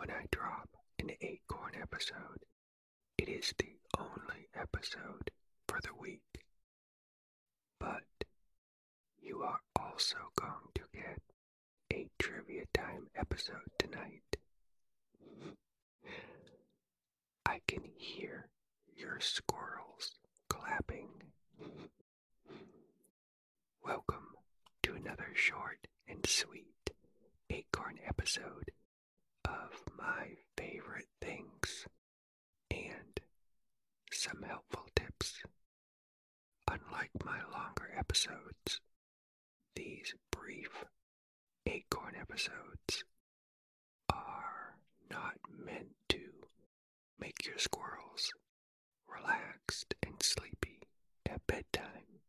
when 0.00 0.10
I 0.10 0.24
drop 0.30 0.70
an 0.98 1.10
Acorn 1.20 1.72
episode. 1.78 2.46
It 3.18 3.28
is 3.28 3.52
the 3.58 3.76
only 3.98 4.48
episode 4.58 5.30
for 5.68 5.78
the 5.82 5.94
week. 6.00 6.22
But 7.78 8.04
you 9.20 9.42
are 9.42 9.60
also 9.78 10.16
going 10.40 10.72
to 10.76 10.82
get 10.94 11.20
a 11.92 12.08
trivia 12.18 12.64
time 12.72 13.08
episode 13.14 13.68
tonight. 13.78 14.38
I 17.44 17.60
can 17.68 17.82
hear 17.94 18.48
your 18.96 19.20
squirrels 19.20 20.14
clapping. 20.48 21.08
Welcome 23.84 24.28
to 24.82 24.94
another 24.94 25.28
short 25.34 25.88
and 26.08 26.24
sweet 26.24 26.90
acorn 27.50 27.98
episode 28.08 28.70
of 29.50 29.82
my 29.98 30.28
favorite 30.56 31.08
things 31.20 31.86
and 32.70 33.20
some 34.12 34.42
helpful 34.42 34.86
tips. 34.94 35.42
Unlike 36.68 37.10
my 37.24 37.40
longer 37.52 37.90
episodes, 37.98 38.80
these 39.74 40.14
brief 40.30 40.84
acorn 41.66 42.14
episodes 42.20 43.04
are 44.12 44.76
not 45.10 45.34
meant 45.64 45.94
to 46.08 46.20
make 47.18 47.44
your 47.46 47.58
squirrels 47.58 48.32
relaxed 49.08 49.94
and 50.02 50.22
sleepy 50.22 50.80
at 51.28 51.46
bedtime, 51.46 52.20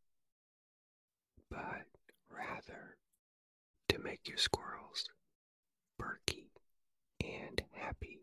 but 1.49 1.85
rather 2.29 2.97
to 3.89 3.99
make 3.99 4.27
your 4.27 4.37
squirrels 4.37 5.09
perky 5.97 6.51
and 7.23 7.61
happy 7.73 8.19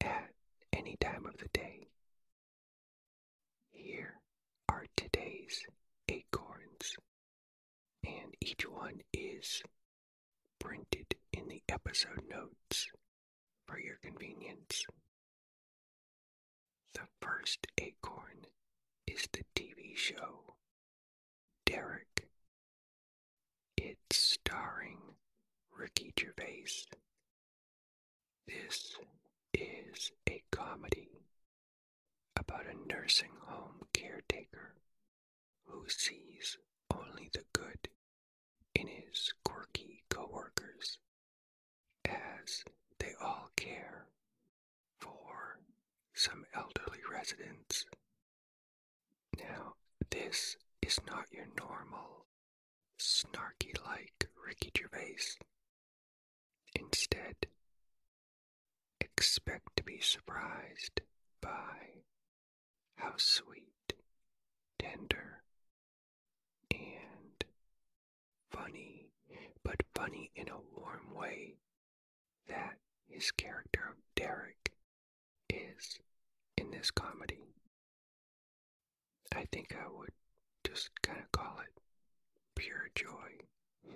at 0.00 0.30
any 0.72 0.96
time 1.08 1.26
of 1.26 1.36
the 1.38 1.48
day. 1.52 1.86
Here 3.72 4.14
are 4.68 4.84
today's 4.96 5.64
acorns, 6.08 6.96
and 8.04 8.34
each 8.40 8.68
one 8.68 9.00
is 9.12 9.62
printed 10.58 11.14
in 11.32 11.48
the 11.48 11.62
episode 11.68 12.24
notes 12.28 12.88
for 13.66 13.78
your 13.78 13.96
convenience. 14.02 14.84
The 16.94 17.06
first 17.22 17.66
acorn 17.78 18.46
is 19.06 19.28
the 19.32 19.44
TV 19.54 19.96
show 19.96 20.54
Derek. 21.64 22.28
It's 23.76 24.16
starring 24.16 24.98
Ricky 25.78 26.12
Gervais. 26.18 26.84
This 28.46 28.96
is 29.60 30.12
a 30.28 30.42
comedy 30.52 31.08
about 32.36 32.64
a 32.66 32.88
nursing 32.92 33.32
home 33.46 33.86
caretaker 33.92 34.74
who 35.66 35.84
sees 35.88 36.56
only 36.94 37.28
the 37.32 37.42
good 37.52 37.88
in 38.74 38.86
his 38.86 39.32
quirky 39.44 40.02
coworkers 40.08 40.98
as 42.04 42.64
they 42.98 43.12
all 43.20 43.50
care 43.56 44.06
for 45.00 45.58
some 46.14 46.44
elderly 46.54 47.00
residents. 47.10 47.86
Now, 49.38 49.74
this 50.10 50.56
is 50.82 51.00
not 51.06 51.32
your 51.32 51.46
normal, 51.58 52.26
snarky 52.98 53.74
like 53.86 54.28
Ricky 54.46 54.70
Gervais. 54.76 55.36
Instead, 56.74 57.46
expect 59.18 59.74
to 59.76 59.82
be 59.82 59.98
surprised 59.98 61.00
by 61.40 62.04
how 62.98 63.14
sweet, 63.16 63.94
tender, 64.78 65.42
and 66.70 67.44
funny, 68.52 69.08
but 69.64 69.82
funny 69.92 70.30
in 70.36 70.48
a 70.48 70.60
warm 70.72 71.12
way, 71.16 71.56
that 72.46 72.76
his 73.08 73.32
character 73.32 73.88
of 73.90 73.96
Derek 74.14 74.70
is 75.50 75.98
in 76.56 76.70
this 76.70 76.92
comedy. 76.92 77.42
I 79.34 79.46
think 79.50 79.74
I 79.74 79.88
would 79.98 80.12
just 80.62 80.90
kind 81.02 81.18
of 81.18 81.32
call 81.32 81.58
it 81.58 81.82
pure 82.54 82.88
joy. 82.94 83.40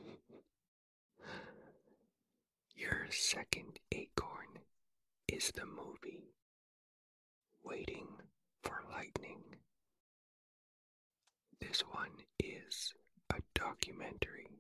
Your 2.75 3.07
second 3.11 3.79
acorn 3.93 4.59
is 5.33 5.51
the 5.55 5.65
movie 5.65 6.29
Waiting 7.65 8.07
for 8.63 8.83
Lightning. 8.93 9.41
This 11.59 11.81
one 11.81 12.11
is 12.39 12.93
a 13.31 13.37
documentary 13.55 14.51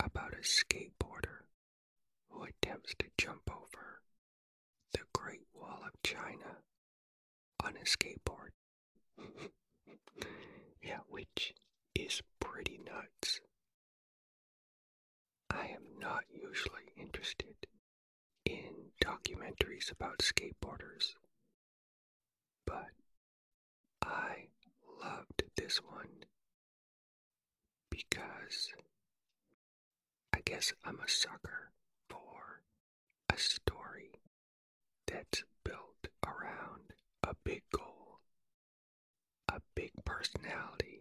about 0.00 0.32
a 0.32 0.42
skateboarder 0.42 1.42
who 2.30 2.44
attempts 2.44 2.94
to 3.00 3.06
jump 3.18 3.50
over 3.50 4.02
the 4.92 5.00
Great 5.12 5.46
Wall 5.52 5.80
of 5.84 6.02
China 6.04 6.58
on 7.64 7.74
a 7.76 7.84
skateboard. 7.84 8.50
yeah, 10.84 11.00
which 11.08 11.52
is 11.96 12.22
pretty 12.38 12.78
nuts. 12.86 13.40
I 15.50 15.66
am 15.66 15.98
not 15.98 16.22
usually 16.30 16.92
interested 16.96 17.56
in 18.46 18.83
documentaries 19.02 19.90
about 19.90 20.18
skateboarders, 20.18 21.14
but 22.66 22.86
I 24.02 24.46
loved 25.02 25.42
this 25.56 25.78
one 25.78 26.24
because 27.90 28.70
I 30.32 30.40
guess 30.44 30.72
I'm 30.84 30.98
a 31.00 31.08
sucker 31.08 31.70
for 32.08 32.62
a 33.32 33.36
story 33.38 34.10
that's 35.06 35.44
built 35.64 36.08
around 36.26 36.92
a 37.22 37.34
big 37.44 37.62
goal, 37.72 38.20
a 39.48 39.60
big 39.74 39.92
personality, 40.04 41.00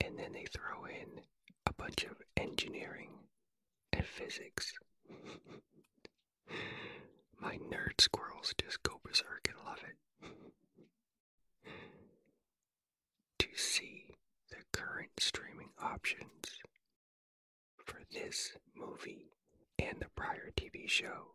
and 0.00 0.18
then 0.18 0.32
they 0.32 0.46
throw 0.46 0.84
in 0.86 1.20
a 1.66 1.72
bunch 1.74 2.04
of 2.04 2.16
engineering 2.36 3.10
and 3.92 4.04
physics. 4.04 4.72
My 7.40 7.56
nerd 7.56 8.00
squirrels 8.00 8.54
just 8.60 8.82
go 8.82 9.00
berserk 9.02 9.48
and 9.48 9.56
love 9.66 9.82
it. 9.82 9.96
to 13.38 13.48
see 13.56 14.06
the 14.50 14.56
current 14.72 15.10
streaming 15.18 15.70
options 15.80 16.60
for 17.84 18.00
this 18.12 18.52
movie 18.76 19.30
and 19.78 19.98
the 20.00 20.08
prior 20.14 20.50
TV 20.56 20.88
show 20.88 21.34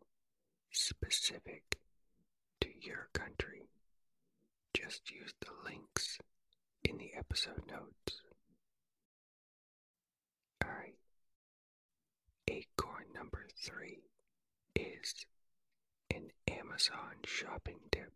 specific 0.71 1.77
to 2.61 2.69
your 2.81 3.09
country, 3.13 3.69
just 4.73 5.09
use 5.11 5.33
the 5.41 5.51
links 5.63 6.19
in 6.83 6.97
the 6.97 7.11
episode 7.17 7.63
notes. 7.67 8.21
Alright. 10.63 10.95
Acorn 12.47 13.05
number 13.13 13.47
three 13.63 14.04
an 16.13 16.31
Amazon 16.47 17.15
shopping 17.25 17.79
tip. 17.91 18.13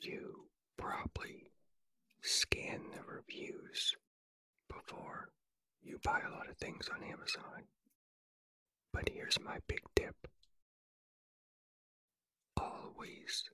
You 0.00 0.46
probably 0.76 1.50
scan 2.22 2.82
the 2.92 3.02
reviews 3.04 3.94
before 4.68 5.30
you 5.82 5.98
buy 6.02 6.20
a 6.20 6.30
lot 6.30 6.48
of 6.48 6.56
things 6.56 6.88
on 6.88 7.02
Amazon. 7.04 7.64
But 8.92 9.08
here's 9.08 9.40
my 9.40 9.58
big 9.68 9.82
tip 9.94 10.16
always 12.56 13.44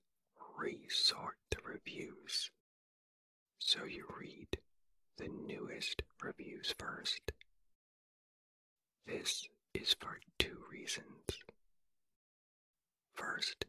resort 0.58 1.36
the 1.50 1.58
reviews 1.64 2.50
so 3.58 3.84
you 3.84 4.04
read 4.18 4.58
the 5.16 5.28
newest 5.28 6.02
reviews 6.22 6.74
first. 6.78 7.32
This 9.06 9.48
is 9.80 9.94
for 10.00 10.19
two 10.38 10.64
reasons. 10.72 11.38
First, 13.14 13.64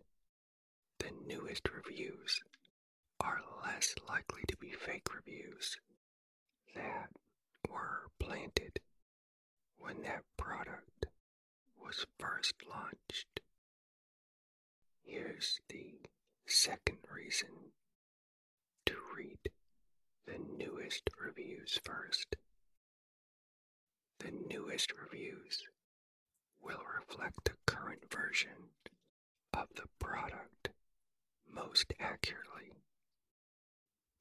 the 0.98 1.12
newest 1.28 1.70
reviews 1.70 2.42
are 3.20 3.42
less 3.64 3.94
likely 4.08 4.42
to 4.48 4.58
be 4.58 4.72
fake 4.72 5.14
reviews 5.14 5.78
that 6.76 7.10
were 7.70 8.10
planted 8.20 8.80
when 9.78 10.02
that 10.02 10.24
product 10.36 11.06
was 11.80 12.06
first 12.18 12.56
launched. 12.68 13.42
Here's 15.04 15.60
the 15.70 15.94
second 16.48 16.98
reason 17.14 17.50
to 18.88 18.96
read 19.16 19.52
the 20.26 20.40
newest 20.58 21.04
reviews 21.24 21.80
first. 21.84 22.36
The 24.20 24.32
newest 24.50 24.92
reviews 24.94 25.64
will 26.62 26.82
reflect 27.00 27.44
the 27.46 27.54
current 27.66 28.04
version 28.12 28.70
of 29.54 29.68
the 29.76 29.88
product 30.00 30.70
most 31.52 31.94
accurately. 32.00 32.74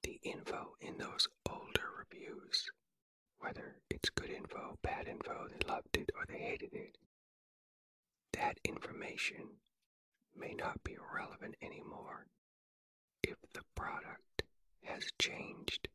The 0.02 0.18
info 0.22 0.76
in 0.80 0.98
those 0.98 1.28
older 1.50 1.88
reviews, 1.98 2.70
whether 3.38 3.76
it's 3.90 4.10
good 4.10 4.30
info, 4.30 4.78
bad 4.82 5.08
info, 5.08 5.48
they 5.48 5.68
loved 5.68 5.96
it 5.96 6.10
or 6.14 6.24
they 6.26 6.38
hated 6.38 6.72
it, 6.72 6.96
that 8.32 8.58
information 8.64 9.58
may 10.36 10.54
not 10.54 10.82
be 10.84 10.96
relevant 11.14 11.56
anymore 11.62 12.26
if 13.22 13.36
the 13.54 13.62
product 13.74 14.42
has 14.84 15.04
changed 15.20 15.88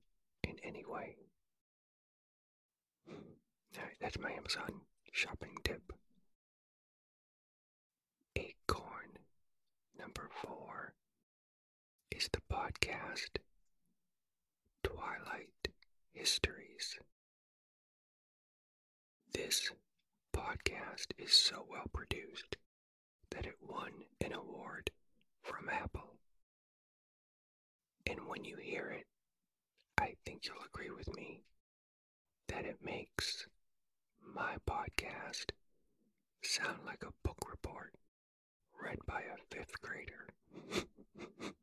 in 0.44 0.56
any 0.63 0.84
way. 0.86 1.16
Hmm. 3.07 3.34
Alright, 3.78 3.98
that's 4.01 4.19
my 4.19 4.31
Amazon 4.31 4.81
shopping 5.12 5.56
tip. 5.63 5.81
Acorn 8.36 9.18
number 10.04 10.30
four 10.42 10.94
is 12.12 12.28
the 12.34 12.42
podcast 12.54 13.38
Twilight 14.84 15.70
Histories. 16.12 17.00
This 19.34 19.72
podcast 20.36 21.08
is 21.18 21.32
so 21.32 21.66
well 21.70 21.88
produced 21.94 22.58
that 23.32 23.46
it 23.46 23.56
won 23.62 23.92
an 24.20 24.34
award 24.34 24.92
from 25.42 25.70
Apple. 25.70 26.18
And 28.06 28.28
when 28.28 28.44
you 28.44 28.58
hear 28.58 28.90
it, 28.90 29.06
I 29.98 30.16
think 30.26 30.46
you'll 30.46 30.66
agree 30.74 30.92
with 30.92 31.16
me 31.16 31.44
that 32.50 32.66
it 32.66 32.80
makes 32.84 33.48
my 34.22 34.56
podcast 34.70 35.52
sound 36.42 36.80
like 36.86 37.04
a 37.04 37.23
read 38.94 39.06
by 39.07 39.22
a 39.22 39.56
fifth 39.56 39.81
grader. 39.81 40.28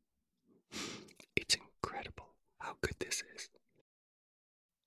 it's 1.37 1.55
incredible 1.55 2.35
how 2.59 2.73
good 2.81 2.95
this 2.99 3.23
is. 3.35 3.49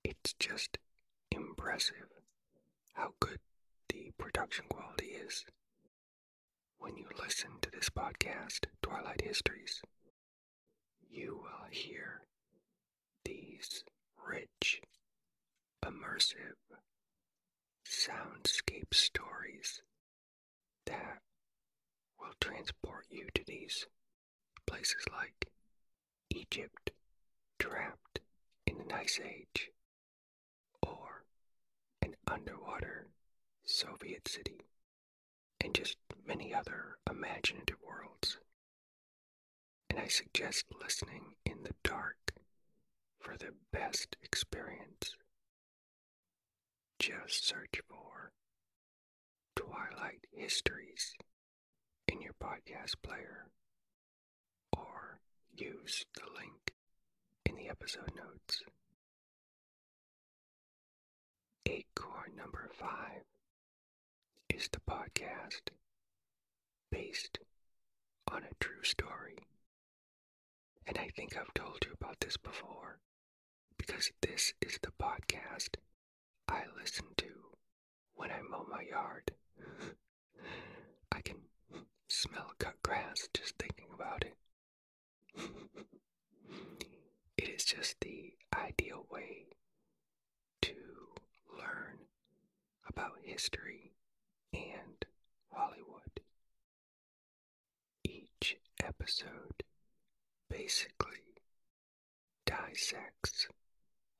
It's 0.05 0.35
just 0.35 0.77
impressive 1.31 2.09
how 2.93 3.15
good 3.19 3.39
the 3.89 4.11
production 4.19 4.67
quality 4.69 5.07
is. 5.07 5.47
When 6.79 6.99
you 6.99 7.07
listen 7.19 7.51
to 7.63 7.71
this 7.71 7.89
podcast, 7.89 8.67
Twilight 8.83 9.23
Histories, 9.23 9.81
you 11.11 11.41
will 11.43 11.69
hear 11.71 12.21
these 13.25 13.85
rich, 14.29 14.83
immersive 15.83 16.59
soundscape 17.89 18.93
stories 18.93 19.81
that 20.85 21.21
will 22.19 22.23
transport 22.41 23.07
you 23.11 23.29
to 23.35 23.45
these 23.45 23.87
places 24.67 25.05
like 25.13 25.51
Egypt, 26.31 26.91
trapped 27.59 28.21
in 28.67 28.79
the 28.79 28.95
Ice 28.95 29.21
Age, 29.25 29.71
or 30.83 31.25
an 32.03 32.15
underwater 32.27 33.09
Soviet 33.65 34.29
city, 34.29 34.61
and 35.61 35.75
just 35.75 35.97
many 36.27 36.55
other 36.55 36.99
imaginative 37.09 37.79
worlds. 37.83 38.39
And 39.91 39.99
I 39.99 40.09
suggest 40.09 40.67
listening 40.81 41.37
in 41.45 41.63
the 41.63 41.75
dark 41.83 42.33
for 43.19 43.37
the 43.37 43.55
best 43.73 44.17
experience. 44.23 45.17
Just 46.99 47.47
search 47.47 47.81
for 47.89 48.33
Twilight 49.57 50.27
Histories 50.33 51.15
podcast 52.45 52.93
player 53.03 53.47
or 54.77 55.19
use 55.57 56.05
the 56.15 56.27
link 56.39 56.75
in 57.47 57.55
the 57.57 57.71
episode 57.71 58.11
notes. 58.15 58.63
Acorn 61.67 62.37
number 62.37 62.69
five 62.79 63.23
is 64.55 64.69
the 64.71 64.81
podcast 64.81 65.71
based 66.93 67.39
on 68.31 68.43
a 68.43 68.55
true 68.61 68.83
story. 68.83 69.39
And 70.87 70.99
I 70.99 71.09
think 71.17 71.39
I've 71.39 71.55
told 71.55 71.79
you 71.87 71.93
about 71.99 72.21
this 72.21 72.37
before 72.37 72.99
because 73.79 74.11
this 74.21 74.53
is 74.61 74.79
the 74.83 74.93
podcast 75.03 75.77
I 76.47 76.65
listen 76.79 77.07
to 77.17 77.33
when 78.15 78.31
I 78.31 78.41
mow 78.43 78.67
my 78.71 78.83
yard. 78.83 79.31
I 81.13 81.23
can 81.23 81.37
smell 82.15 82.53
cut 82.59 82.81
grass 82.83 83.29
just 83.35 83.55
thinking 83.59 83.89
about 83.93 84.25
it. 84.25 84.37
it 87.37 87.49
is 87.49 87.65
just 87.65 87.97
the 88.01 88.33
ideal 88.55 89.05
way 89.11 89.47
to 90.63 90.75
learn 91.59 91.99
about 92.89 93.19
history 93.25 93.93
and 94.53 95.05
Hollywood. 95.53 96.21
Each 98.05 98.59
episode 98.83 99.65
basically 100.49 101.43
dissects 102.47 103.49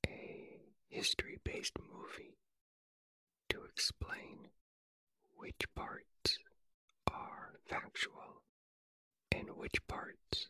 a 0.05 0.59
history 0.89 1.39
based 1.45 1.77
movie 1.79 2.39
to 3.51 3.63
explain 3.63 4.49
which 5.37 5.63
parts 5.77 6.39
factual 7.67 8.43
and 9.33 9.49
which 9.57 9.87
parts 9.87 10.49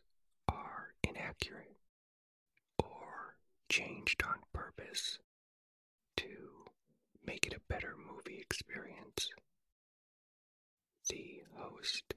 are 0.49 0.95
inaccurate 1.03 1.77
or 2.79 3.37
changed 3.69 4.23
on 4.23 4.41
purpose 4.53 5.19
to 6.17 6.27
make 7.27 7.47
it 7.47 7.55
a 7.55 7.73
better 7.73 7.95
movie 7.97 8.39
experience. 8.41 9.31
The 11.09 11.43
host 11.57 12.15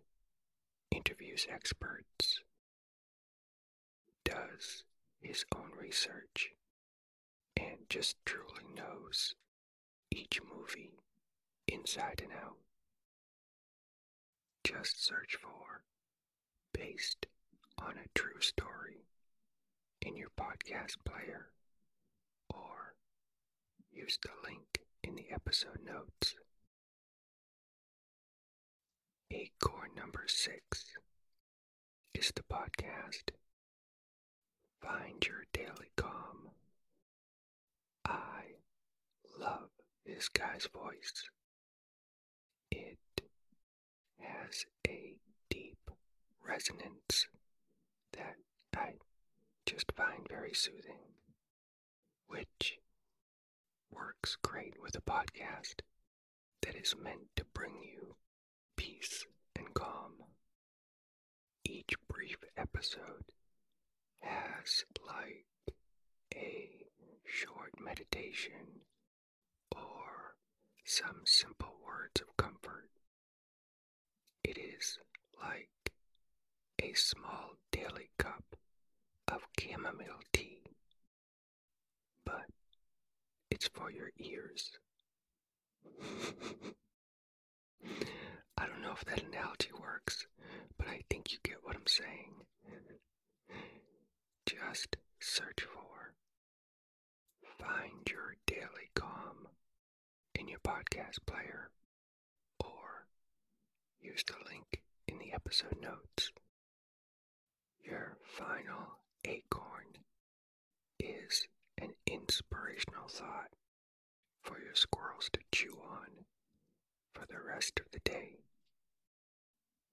interviews 0.92 1.48
experts, 1.50 2.42
does 4.24 4.84
his 5.22 5.46
own 5.56 5.72
research, 5.80 6.52
and 7.56 7.78
just 7.90 8.18
truly 8.26 8.66
knows 8.76 9.36
each 10.12 10.42
movie 10.44 10.92
inside 11.68 12.22
and 12.24 12.32
out. 12.34 12.58
Just 14.68 15.06
search 15.06 15.38
for 15.42 15.82
based 16.74 17.26
on 17.78 17.92
a 17.92 18.20
true 18.20 18.42
story 18.42 19.06
in 20.02 20.18
your 20.18 20.28
podcast 20.38 20.96
player 21.06 21.52
or 22.54 22.96
use 23.94 24.20
the 24.22 24.28
link 24.44 24.82
in 25.06 25.16
the 25.16 25.28
episode 25.32 25.80
notes. 25.86 26.36
Acorn 29.32 29.92
number 29.96 30.26
six 30.28 30.84
is 32.14 32.34
the 32.36 32.44
podcast 32.44 33.30
Find 34.82 35.26
Your 35.26 35.46
Daily 35.54 35.92
Calm. 35.96 36.50
I 38.06 38.42
love 39.40 39.70
this 40.06 40.28
guy's 40.28 40.68
voice. 40.74 41.30
Has 44.20 44.66
a 44.88 45.16
deep 45.50 45.92
resonance 46.48 47.28
that 48.14 48.36
I 48.76 48.94
just 49.66 49.92
find 49.94 50.28
very 50.30 50.54
soothing, 50.54 51.16
which 52.28 52.80
works 53.92 54.38
great 54.42 54.76
with 54.82 54.96
a 54.96 55.02
podcast 55.02 55.82
that 56.62 56.76
is 56.76 56.96
meant 57.02 57.28
to 57.36 57.46
bring 57.54 57.82
you 57.84 58.16
peace 58.76 59.26
and 59.56 59.74
calm. 59.74 60.14
Each 61.64 61.94
brief 62.08 62.38
episode 62.58 63.26
has 64.22 64.86
like 65.06 65.46
a 66.34 66.88
short 67.26 67.74
meditation 67.80 68.82
or 69.76 70.36
some 70.86 71.22
simple 71.26 71.76
words 71.86 72.22
of 72.22 72.36
comfort. 72.38 72.90
It 74.48 74.58
is 74.58 74.98
like 75.44 75.92
a 76.82 76.94
small 76.94 77.58
daily 77.70 78.10
cup 78.18 78.56
of 79.28 79.42
chamomile 79.60 80.22
tea, 80.32 80.62
but 82.26 82.46
it's 83.52 83.68
for 83.68 83.92
your 83.92 84.12
ears. 84.18 84.72
I 88.58 88.68
don't 88.68 88.82
know 88.82 88.94
if 88.94 89.04
that 89.04 89.24
analogy 89.26 89.72
works, 89.82 90.26
but 90.78 90.88
I 90.88 91.02
think 91.10 91.34
you 91.34 91.40
get 91.44 91.58
what 91.64 91.76
I'm 91.76 91.86
saying. 91.86 92.46
Just 94.46 94.96
search 95.20 95.60
for 95.62 96.14
Find 97.60 98.10
Your 98.10 98.38
Daily 98.46 98.92
Calm 98.96 99.50
in 100.36 100.48
your 100.48 100.60
podcast 100.60 101.18
player 101.26 101.70
use 104.08 104.24
the 104.26 104.50
link 104.50 104.82
in 105.08 105.20
the 105.20 105.34
episode 105.34 105.78
notes. 105.82 106.32
Your 107.84 108.18
final 108.24 109.00
acorn 109.26 109.98
is 110.98 111.48
an 111.78 111.90
inspirational 112.06 113.10
thought 113.10 113.52
for 114.44 114.60
your 114.60 114.76
squirrels 114.76 115.30
to 115.34 115.40
chew 115.52 115.78
on 115.92 116.08
for 117.14 117.26
the 117.28 117.42
rest 117.46 117.82
of 117.82 117.92
the 117.92 118.00
day. 118.00 118.38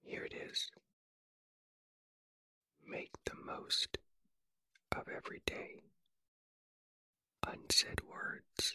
Here 0.01 0.23
it 0.23 0.33
is. 0.33 0.71
Make 2.87 3.11
the 3.25 3.35
most 3.35 3.97
of 4.95 5.09
every 5.13 5.41
day. 5.45 5.81
Unsaid 7.45 7.99
words, 8.09 8.73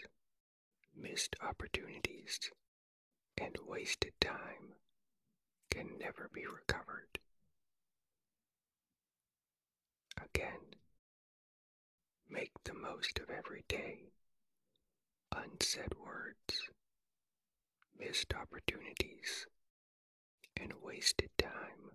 missed 0.95 1.35
opportunities, 1.43 2.39
and 3.39 3.57
wasted 3.67 4.13
time 4.21 4.75
can 5.71 5.99
never 5.99 6.29
be 6.33 6.45
recovered. 6.47 7.19
Again, 10.23 10.75
make 12.29 12.53
the 12.65 12.75
most 12.75 13.19
of 13.19 13.31
every 13.31 13.65
day. 13.69 14.11
Unsaid 15.33 15.95
words, 16.05 16.71
missed 17.99 18.35
opportunities, 18.35 19.47
and 20.57 20.73
wasted 20.83 21.31
time 21.39 21.93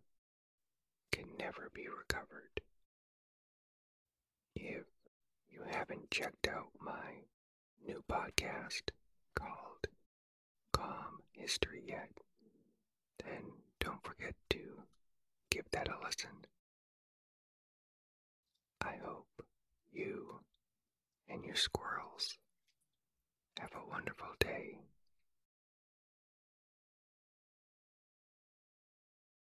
can 1.11 1.25
never 1.37 1.69
be 1.73 1.87
recovered. 1.87 2.61
If 4.55 4.85
you 5.49 5.63
haven't 5.69 6.11
checked 6.11 6.47
out 6.47 6.69
my 6.79 7.25
new 7.85 8.03
podcast 8.09 8.89
called 9.35 9.87
Calm 10.71 11.21
History 11.33 11.83
yet, 11.85 12.09
don't 13.85 14.03
forget 14.03 14.33
to 14.49 14.57
give 15.51 15.65
that 15.71 15.87
a 15.87 15.93
listen. 16.03 16.31
I 18.81 18.95
hope 19.05 19.27
you 19.93 20.39
and 21.29 21.45
your 21.45 21.55
squirrels 21.55 22.35
have 23.59 23.69
a 23.75 23.87
wonderful 23.87 24.29
day 24.39 24.79